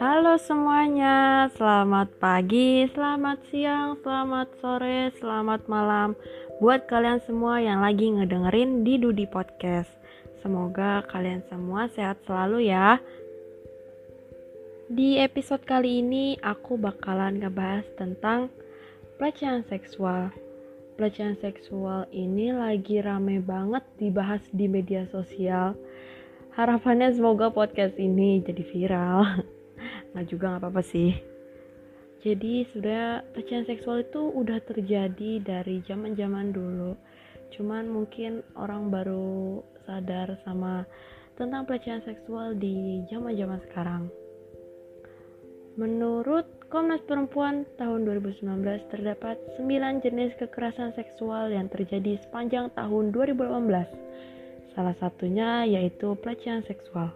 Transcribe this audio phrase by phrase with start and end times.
[0.00, 6.16] Halo semuanya, selamat pagi, selamat siang, selamat sore, selamat malam
[6.56, 9.92] buat kalian semua yang lagi ngedengerin di Dudi Podcast.
[10.40, 12.96] Semoga kalian semua sehat selalu ya.
[14.88, 18.48] Di episode kali ini aku bakalan ngebahas tentang
[19.20, 20.32] pelecehan seksual.
[20.96, 25.76] Pelecehan seksual ini lagi rame banget dibahas di media sosial.
[26.56, 29.44] Harapannya semoga podcast ini jadi viral.
[30.12, 31.10] nggak juga nggak apa-apa sih.
[32.20, 36.92] Jadi sudah pelecehan seksual itu udah terjadi dari zaman zaman dulu.
[37.56, 40.84] Cuman mungkin orang baru sadar sama
[41.40, 44.02] tentang pelecehan seksual di zaman zaman sekarang.
[45.80, 54.10] Menurut Komnas Perempuan tahun 2019 terdapat 9 jenis kekerasan seksual yang terjadi sepanjang tahun 2018
[54.76, 57.10] salah satunya yaitu pelecehan seksual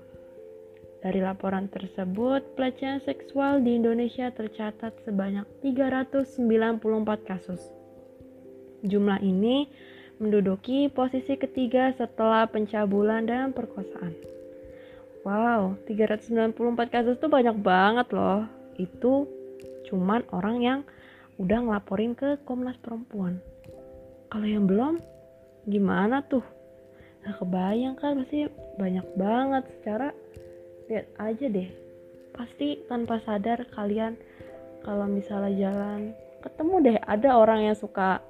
[1.05, 6.81] dari laporan tersebut, pelecehan seksual di Indonesia tercatat sebanyak 394
[7.29, 7.61] kasus.
[8.81, 9.69] Jumlah ini
[10.17, 14.17] menduduki posisi ketiga setelah pencabulan dan perkosaan.
[15.29, 16.57] Wow, 394
[16.89, 18.49] kasus itu banyak banget loh.
[18.81, 19.29] Itu
[19.93, 20.81] cuman orang yang
[21.37, 23.45] udah ngelaporin ke Komnas Perempuan.
[24.33, 25.05] Kalau yang belum,
[25.69, 26.45] gimana tuh?
[27.29, 28.49] Nah, kebayang kan pasti
[28.81, 30.13] banyak banget secara
[30.89, 31.69] lihat aja deh.
[32.35, 34.19] Pasti tanpa sadar kalian
[34.83, 36.97] kalau misalnya jalan ketemu deh.
[37.01, 38.21] Ada orang yang suka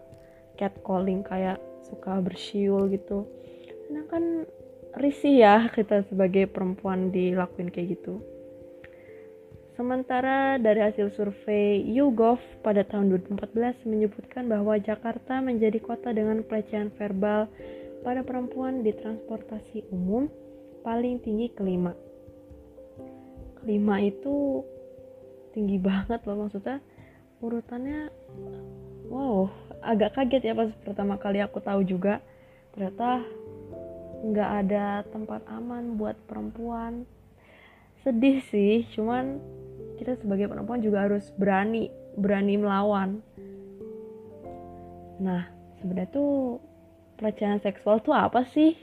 [0.60, 3.26] catcalling kayak suka bersiul gitu.
[3.88, 4.24] Karena kan
[5.00, 8.22] risih ya kita sebagai perempuan dilakuin kayak gitu.
[9.74, 16.94] Sementara dari hasil survei YouGov pada tahun 2014 menyebutkan bahwa Jakarta menjadi kota dengan pelecehan
[16.94, 17.50] verbal
[18.06, 20.30] pada perempuan di transportasi umum
[20.86, 21.90] paling tinggi kelima
[23.64, 24.36] 5 itu
[25.56, 26.82] tinggi banget loh maksudnya
[27.38, 28.10] urutannya
[29.08, 29.46] wow
[29.84, 32.24] agak kaget ya pas pertama kali aku tahu juga.
[32.72, 33.22] Ternyata
[34.24, 37.04] nggak ada tempat aman buat perempuan.
[38.00, 39.38] Sedih sih cuman
[40.00, 43.20] kita sebagai perempuan juga harus berani berani melawan.
[45.20, 45.46] Nah
[45.78, 46.58] sebenarnya tuh
[47.20, 48.74] pelecehan seksual tuh apa sih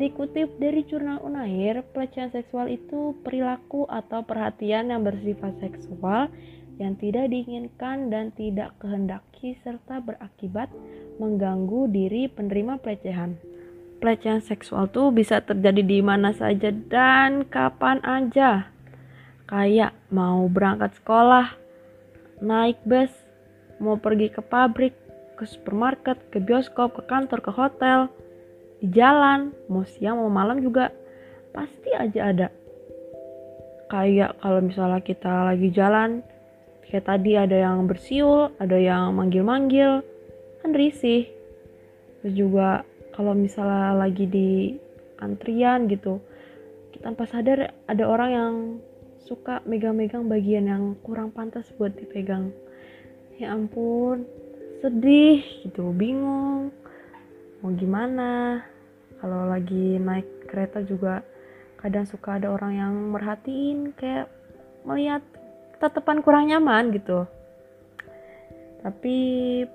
[0.00, 6.32] Dikutip dari jurnal Unair, pelecehan seksual itu perilaku atau perhatian yang bersifat seksual
[6.80, 10.72] yang tidak diinginkan dan tidak kehendaki serta berakibat
[11.20, 13.36] mengganggu diri penerima pelecehan.
[14.00, 18.72] Pelecehan seksual tuh bisa terjadi di mana saja dan kapan aja.
[19.44, 21.52] Kayak mau berangkat sekolah,
[22.40, 23.12] naik bus,
[23.76, 24.96] mau pergi ke pabrik,
[25.36, 28.08] ke supermarket, ke bioskop, ke kantor, ke hotel,
[28.80, 30.88] di jalan mau siang mau malam juga
[31.52, 32.48] pasti aja ada.
[33.92, 36.24] Kayak kalau misalnya kita lagi jalan
[36.88, 40.00] kayak tadi ada yang bersiul ada yang manggil-manggil
[40.64, 41.28] kan risih.
[42.20, 44.50] Terus juga kalau misalnya lagi di
[45.20, 46.24] antrian gitu
[47.00, 48.54] tanpa sadar ada orang yang
[49.24, 52.52] suka megang-megang bagian yang kurang pantas buat dipegang.
[53.40, 54.28] Ya ampun
[54.80, 56.72] sedih gitu bingung
[57.60, 58.64] mau gimana
[59.60, 61.20] lagi naik kereta juga
[61.76, 64.32] kadang suka ada orang yang merhatiin kayak
[64.88, 65.20] melihat
[65.76, 67.28] tatapan kurang nyaman gitu.
[68.80, 69.16] Tapi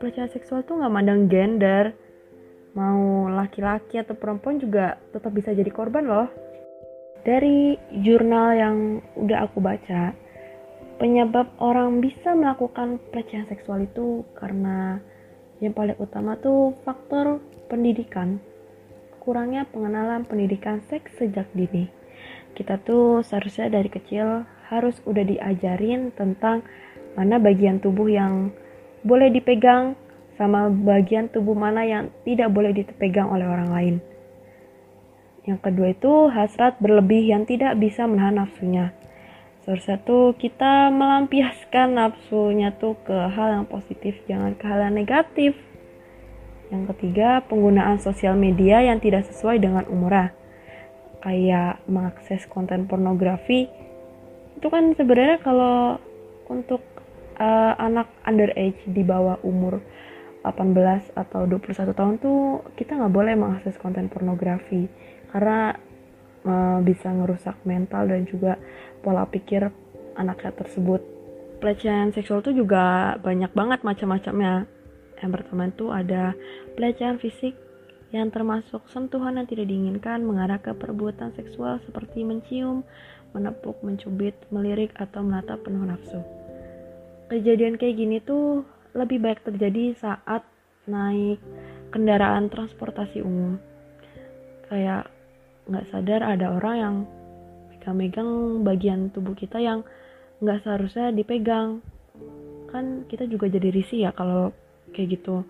[0.02, 1.94] pelecehan seksual tuh nggak mandang gender.
[2.74, 6.28] Mau laki-laki atau perempuan juga tetap bisa jadi korban loh.
[7.22, 8.78] Dari jurnal yang
[9.18, 10.14] udah aku baca
[10.98, 14.98] penyebab orang bisa melakukan pelecehan seksual itu karena
[15.62, 17.38] yang paling utama tuh faktor
[17.70, 18.42] pendidikan.
[19.26, 21.90] Kurangnya pengenalan pendidikan seks sejak dini.
[22.54, 26.62] Kita tuh seharusnya dari kecil harus udah diajarin tentang
[27.18, 28.54] mana bagian tubuh yang
[29.02, 29.98] boleh dipegang
[30.38, 33.96] sama bagian tubuh mana yang tidak boleh dipegang oleh orang lain.
[35.50, 38.94] Yang kedua itu hasrat berlebih yang tidak bisa menahan nafsunya.
[39.66, 45.58] Seharusnya tuh kita melampiaskan nafsunya tuh ke hal yang positif, jangan ke hal yang negatif.
[46.74, 50.34] Yang ketiga, penggunaan sosial media yang tidak sesuai dengan umurnya.
[51.22, 53.70] Kayak mengakses konten pornografi.
[54.58, 55.98] Itu kan sebenarnya kalau
[56.50, 56.82] untuk
[57.38, 59.82] uh, anak underage di bawah umur
[60.46, 64.86] 18 atau 21 tahun tuh kita nggak boleh mengakses konten pornografi
[65.34, 65.74] karena
[66.46, 68.62] uh, bisa ngerusak mental dan juga
[69.02, 69.74] pola pikir
[70.14, 71.02] anaknya tersebut.
[71.60, 74.70] Pelecehan seksual itu juga banyak banget macam-macamnya.
[75.20, 76.36] Yang pertama itu ada
[76.76, 77.56] pelecehan fisik
[78.16, 82.88] yang termasuk sentuhan yang tidak diinginkan mengarah ke perbuatan seksual seperti mencium,
[83.36, 86.24] menepuk, mencubit, melirik, atau menatap penuh nafsu.
[87.28, 88.64] Kejadian kayak gini tuh
[88.96, 90.48] lebih baik terjadi saat
[90.88, 91.42] naik
[91.92, 93.60] kendaraan transportasi umum.
[94.72, 95.12] Kayak
[95.66, 96.96] nggak sadar ada orang yang
[97.74, 99.84] megang-megang bagian tubuh kita yang
[100.40, 101.84] nggak seharusnya dipegang.
[102.72, 104.56] Kan kita juga jadi risih ya kalau
[104.96, 105.44] kayak gitu.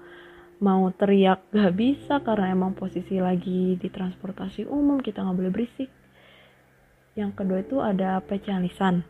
[0.65, 5.94] Mau teriak gak bisa karena emang posisi lagi di transportasi umum kita nggak boleh berisik.
[7.13, 9.06] Yang kedua itu ada pelecehan lisan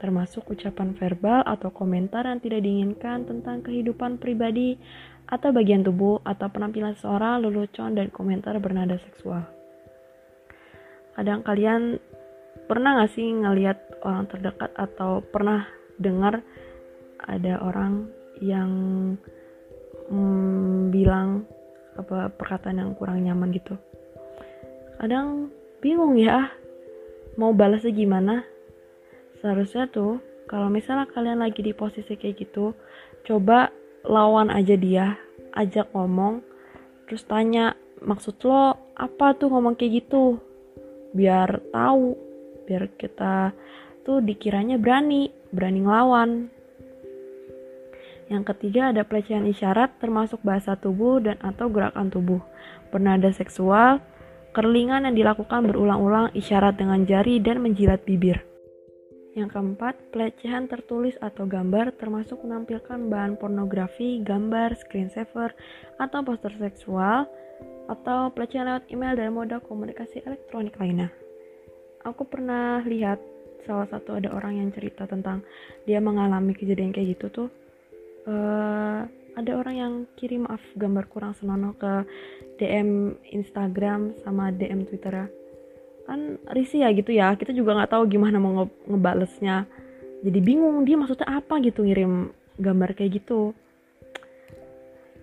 [0.00, 4.80] termasuk ucapan verbal atau komentar yang tidak diinginkan tentang kehidupan pribadi
[5.28, 9.44] atau bagian tubuh atau penampilan seorang lelucon dan komentar bernada seksual.
[11.14, 12.00] Kadang kalian
[12.64, 15.68] pernah gak sih ngelihat orang terdekat atau pernah
[16.00, 16.40] dengar
[17.20, 18.08] ada orang
[18.40, 18.72] yang
[20.10, 21.46] hmm, bilang
[21.94, 23.78] apa perkataan yang kurang nyaman gitu.
[25.00, 25.48] Kadang
[25.80, 26.50] bingung ya
[27.38, 28.44] mau balasnya gimana?
[29.40, 30.20] Seharusnya tuh
[30.50, 32.76] kalau misalnya kalian lagi di posisi kayak gitu
[33.24, 33.70] coba
[34.04, 35.16] lawan aja dia
[35.54, 36.42] ajak ngomong
[37.06, 40.36] terus tanya maksud lo apa tuh ngomong kayak gitu?
[41.16, 42.18] Biar tahu
[42.68, 43.50] biar kita
[44.06, 46.30] tuh dikiranya berani berani ngelawan
[48.30, 52.38] yang ketiga ada pelecehan isyarat termasuk bahasa tubuh dan atau gerakan tubuh.
[52.94, 53.98] Bernada seksual,
[54.54, 58.38] kerlingan yang dilakukan berulang-ulang isyarat dengan jari dan menjilat bibir.
[59.34, 65.50] Yang keempat, pelecehan tertulis atau gambar termasuk menampilkan bahan pornografi, gambar, screensaver,
[65.98, 67.26] atau poster seksual,
[67.90, 71.10] atau pelecehan lewat email dan moda komunikasi elektronik lainnya.
[72.06, 73.18] Aku pernah lihat
[73.66, 75.42] salah satu ada orang yang cerita tentang
[75.84, 77.48] dia mengalami kejadian kayak gitu tuh
[78.26, 79.00] uh,
[79.38, 82.04] ada orang yang kirim maaf gambar kurang senonoh ke
[82.60, 85.24] DM Instagram sama DM Twitter.
[85.24, 85.26] Ya
[86.04, 87.32] kan risih ya gitu ya.
[87.38, 89.56] Kita juga nggak tahu gimana mau nge ngebalesnya.
[90.20, 93.56] Jadi bingung dia maksudnya apa gitu ngirim gambar kayak gitu.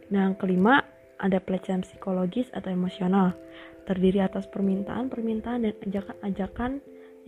[0.09, 0.81] Nah yang kelima
[1.19, 3.35] ada pelecehan psikologis atau emosional.
[3.85, 6.71] Terdiri atas permintaan-permintaan dan ajakan-ajakan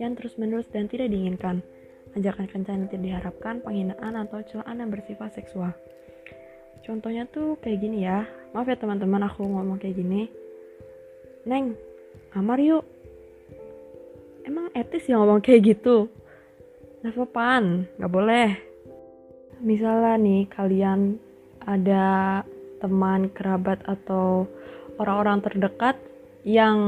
[0.00, 1.60] yang terus-menerus dan tidak diinginkan
[2.18, 5.70] ajakan kencan yang diharapkan, penghinaan atau celaan yang bersifat seksual.
[6.82, 8.26] Contohnya tuh kayak gini ya.
[8.50, 10.26] Maaf ya teman-teman aku ngomong kayak gini.
[11.46, 11.76] Neng,
[12.34, 12.84] kamar yuk.
[14.42, 16.10] Emang etis ya ngomong kayak gitu?
[17.04, 18.48] Nah, sopan, nggak boleh.
[19.60, 21.20] Misalnya nih kalian
[21.62, 22.40] ada
[22.80, 24.48] teman, kerabat atau
[24.96, 25.96] orang-orang terdekat
[26.48, 26.78] yang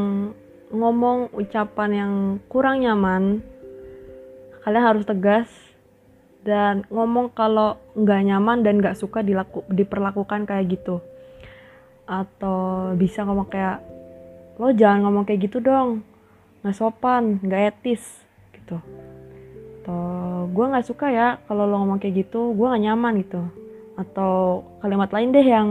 [0.73, 2.13] ngomong ucapan yang
[2.49, 3.45] kurang nyaman
[4.63, 5.51] kalian harus tegas
[6.43, 10.99] dan ngomong kalau nggak nyaman dan nggak suka dilaku, diperlakukan kayak gitu.
[12.07, 13.79] Atau bisa ngomong kayak
[14.59, 16.05] lo jangan ngomong kayak gitu dong
[16.63, 18.03] nggak sopan nggak etis
[18.55, 18.79] gitu.
[19.83, 20.03] Atau
[20.51, 23.43] gue nggak suka ya kalau lo ngomong kayak gitu gue nggak nyaman gitu.
[23.99, 25.69] Atau kalimat lain deh yang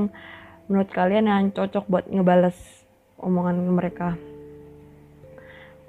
[0.71, 2.55] menurut kalian yang cocok buat ngebales
[3.19, 4.15] omongan mereka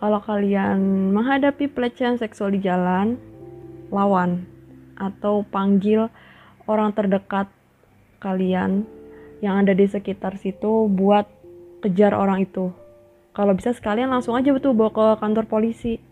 [0.02, 3.14] kalau kalian menghadapi pelecehan seksual di jalan,
[3.94, 4.43] lawan
[4.99, 6.10] atau panggil
[6.66, 7.46] orang terdekat
[8.19, 8.82] kalian
[9.38, 11.31] yang ada di sekitar situ buat
[11.87, 12.75] kejar orang itu.
[13.31, 16.02] Kalau bisa sekalian langsung aja betul bawa ke kantor polisi.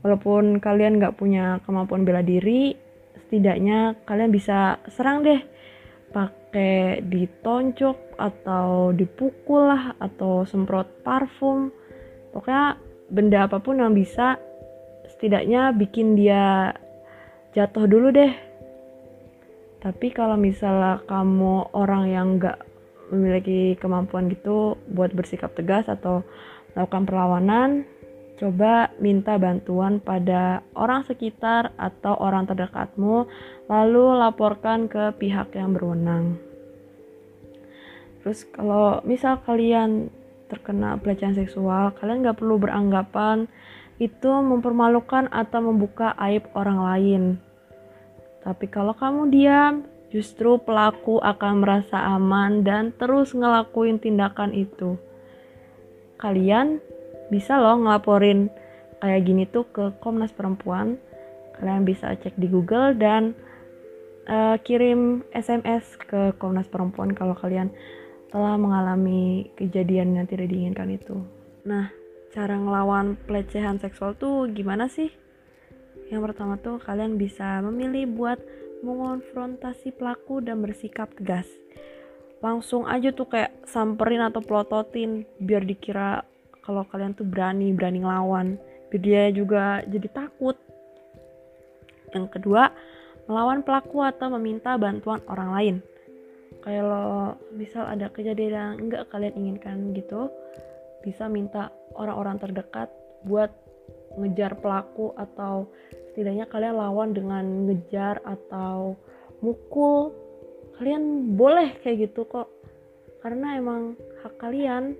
[0.00, 2.72] Walaupun kalian nggak punya kemampuan bela diri,
[3.20, 5.44] setidaknya kalian bisa serang deh
[6.08, 11.68] pakai ditoncok atau dipukul lah atau semprot parfum.
[12.32, 14.40] Pokoknya benda apa pun yang bisa
[15.08, 16.72] setidaknya bikin dia
[17.54, 18.32] jatuh dulu deh.
[19.84, 22.58] Tapi kalau misalnya kamu orang yang nggak
[23.12, 26.24] memiliki kemampuan gitu buat bersikap tegas atau
[26.72, 27.84] melakukan perlawanan
[28.34, 33.30] coba minta bantuan pada orang sekitar atau orang terdekatmu
[33.70, 36.36] lalu laporkan ke pihak yang berwenang.
[38.24, 40.10] Terus kalau misal kalian
[40.54, 43.50] terkena pelecehan seksual, kalian gak perlu beranggapan
[43.98, 47.22] itu mempermalukan atau membuka aib orang lain.
[48.42, 54.94] Tapi kalau kamu diam, justru pelaku akan merasa aman dan terus ngelakuin tindakan itu.
[56.22, 56.78] Kalian
[57.34, 58.46] bisa loh ngelaporin
[59.02, 60.94] kayak gini tuh ke Komnas Perempuan.
[61.58, 63.34] Kalian bisa cek di Google dan
[64.30, 67.74] uh, kirim SMS ke Komnas Perempuan kalau kalian
[68.34, 71.22] telah mengalami kejadian yang tidak diinginkan itu.
[71.62, 71.94] Nah,
[72.34, 75.06] cara ngelawan pelecehan seksual tuh gimana sih?
[76.10, 78.42] Yang pertama tuh kalian bisa memilih buat
[78.82, 81.46] mengonfrontasi pelaku dan bersikap tegas.
[82.42, 86.26] Langsung aja tuh kayak samperin atau plototin biar dikira
[86.66, 88.58] kalau kalian tuh berani, berani ngelawan.
[88.94, 90.54] dia juga jadi takut
[92.14, 92.70] yang kedua
[93.26, 95.76] melawan pelaku atau meminta bantuan orang lain
[96.62, 100.30] kalau misal ada kejadian yang enggak kalian inginkan gitu
[101.04, 102.88] bisa minta orang-orang terdekat
[103.24, 103.52] buat
[104.16, 105.68] ngejar pelaku atau
[106.12, 108.94] setidaknya kalian lawan dengan ngejar atau
[109.42, 110.14] mukul.
[110.74, 112.50] Kalian boleh kayak gitu kok
[113.22, 114.98] karena emang hak kalian.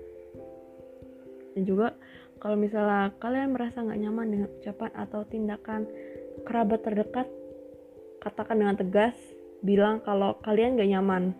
[1.55, 1.95] Dan juga
[2.39, 5.81] kalau misalnya kalian merasa nggak nyaman dengan ucapan atau tindakan
[6.43, 7.27] kerabat terdekat
[8.21, 9.15] katakan dengan tegas
[9.63, 11.33] bilang kalau kalian gak nyaman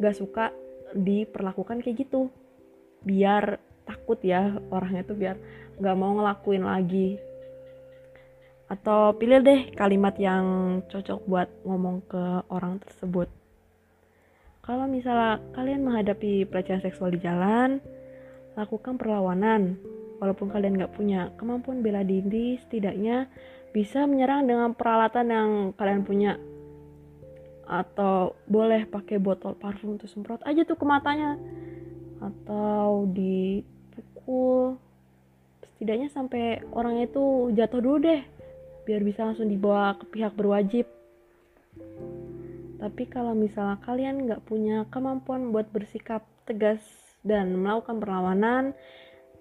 [0.00, 0.52] gak suka
[0.94, 2.28] diperlakukan kayak gitu.
[3.02, 5.36] Biar takut ya orangnya tuh biar
[5.78, 7.16] gak mau ngelakuin lagi.
[8.66, 13.30] Atau pilih deh kalimat yang cocok buat ngomong ke orang tersebut.
[14.66, 17.78] Kalau misalnya kalian menghadapi pelecehan seksual di jalan
[18.58, 19.78] lakukan perlawanan.
[20.16, 23.28] Walaupun kalian gak punya kemampuan bela diri setidaknya
[23.76, 26.40] bisa menyerang dengan peralatan yang kalian punya
[27.66, 31.36] atau boleh pakai botol parfum untuk semprot aja tuh ke matanya.
[32.22, 34.78] Atau dipukul.
[35.76, 38.22] Setidaknya sampai orangnya itu jatuh dulu deh.
[38.86, 40.86] Biar bisa langsung dibawa ke pihak berwajib.
[42.76, 46.80] Tapi kalau misalnya kalian nggak punya kemampuan buat bersikap tegas
[47.26, 48.72] dan melakukan perlawanan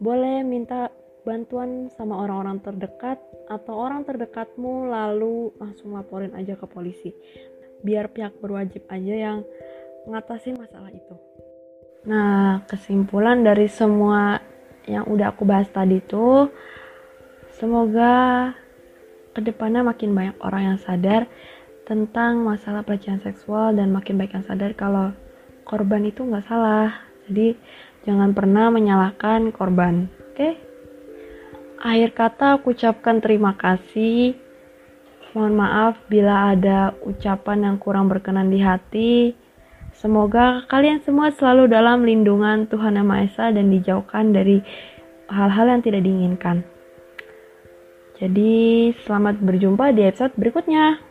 [0.02, 0.92] boleh minta
[1.24, 3.18] bantuan sama orang-orang terdekat
[3.50, 7.14] atau orang terdekatmu lalu langsung laporin aja ke polisi
[7.86, 9.38] biar pihak berwajib aja yang
[10.10, 11.16] ngatasin masalah itu
[12.06, 14.42] nah kesimpulan dari semua
[14.90, 16.50] yang udah aku bahas tadi tuh
[17.62, 18.54] semoga
[19.38, 21.30] ke depannya makin banyak orang yang sadar
[21.86, 25.14] tentang masalah pelecehan seksual dan makin banyak yang sadar kalau
[25.66, 26.90] korban itu nggak salah
[27.30, 27.54] jadi
[28.06, 30.54] jangan pernah menyalahkan korban oke okay?
[31.86, 34.34] Akhir kata aku ucapkan terima kasih.
[35.36, 39.36] Mohon maaf bila ada ucapan yang kurang berkenan di hati.
[39.92, 44.64] Semoga kalian semua selalu dalam lindungan Tuhan Yang Maha Esa dan dijauhkan dari
[45.28, 46.64] hal-hal yang tidak diinginkan.
[48.16, 51.04] Jadi, selamat berjumpa di episode berikutnya.